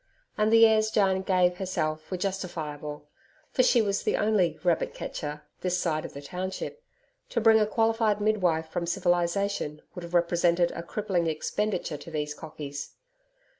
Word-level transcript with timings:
And 0.35 0.51
the 0.51 0.65
airs 0.65 0.89
Jyne 0.89 1.21
gave 1.23 1.57
herself 1.57 2.09
were 2.09 2.17
justifiable, 2.17 3.07
for 3.51 3.61
she 3.61 3.83
was 3.83 4.01
the 4.01 4.17
only 4.17 4.57
"Rabbit 4.63 4.95
Ketcher" 4.95 5.43
this 5.59 5.77
side 5.77 6.05
of 6.05 6.13
the 6.15 6.23
township. 6.23 6.81
To 7.29 7.39
bring 7.39 7.59
a 7.59 7.67
qualified 7.67 8.19
midwife 8.19 8.67
from 8.69 8.87
civilization 8.87 9.83
would 9.93 10.01
have 10.03 10.15
represented 10.15 10.71
a 10.71 10.81
crippling 10.81 11.27
expenditure 11.27 11.97
to 11.97 12.09
these 12.09 12.33
cockies. 12.33 12.93